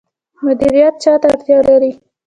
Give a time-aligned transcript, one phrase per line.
[0.43, 1.91] مدیریت چا ته اړتیا لري؟